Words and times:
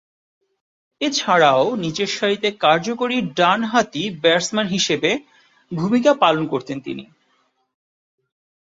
এছাড়াও 1.01 1.63
নিচেরসারিতে 1.75 2.49
কার্যকরী 2.59 3.17
ডানহাতি 3.35 4.03
ব্যাটসম্যান 4.21 4.67
হিসেবে 4.67 5.11
ভূমিকা 5.71 6.11
পালন 6.13 6.43
করতেন 6.47 6.77
তিনি। 6.81 7.03